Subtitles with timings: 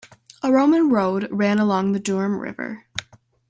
[0.41, 2.87] A Roman road ran along the Durme river.